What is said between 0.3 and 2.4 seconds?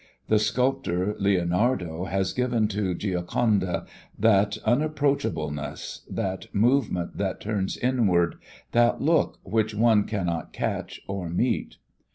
sculptor Leonardo has